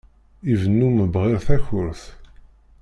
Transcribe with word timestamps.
Ibennu 0.51 0.87
mebɣir 0.91 1.37
takurt. 1.47 2.03